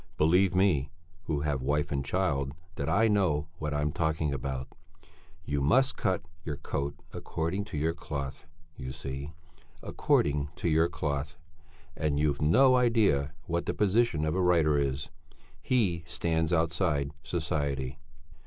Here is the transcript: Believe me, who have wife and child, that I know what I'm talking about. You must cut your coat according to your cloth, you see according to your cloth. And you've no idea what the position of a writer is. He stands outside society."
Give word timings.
Believe 0.17 0.55
me, 0.55 0.89
who 1.25 1.41
have 1.41 1.61
wife 1.61 1.91
and 1.91 2.03
child, 2.03 2.53
that 2.73 2.89
I 2.89 3.07
know 3.07 3.49
what 3.59 3.71
I'm 3.71 3.91
talking 3.91 4.33
about. 4.33 4.67
You 5.45 5.61
must 5.61 5.95
cut 5.95 6.23
your 6.43 6.57
coat 6.57 6.95
according 7.13 7.65
to 7.65 7.77
your 7.77 7.93
cloth, 7.93 8.47
you 8.75 8.91
see 8.91 9.33
according 9.83 10.49
to 10.55 10.67
your 10.67 10.89
cloth. 10.89 11.37
And 11.95 12.17
you've 12.19 12.41
no 12.41 12.77
idea 12.77 13.33
what 13.45 13.67
the 13.67 13.75
position 13.75 14.25
of 14.25 14.33
a 14.33 14.41
writer 14.41 14.75
is. 14.79 15.11
He 15.61 16.01
stands 16.07 16.51
outside 16.51 17.11
society." 17.21 17.99